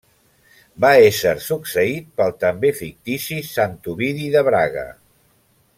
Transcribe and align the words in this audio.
Va 0.85 0.89
ésser 1.09 1.33
succeït 1.47 2.07
pel 2.21 2.33
també 2.45 2.73
fictici 2.81 3.39
Sant 3.53 3.79
Ovidi 3.95 4.31
de 4.37 4.45
Braga. 4.49 4.89